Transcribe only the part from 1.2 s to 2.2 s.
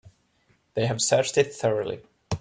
it thoroughly.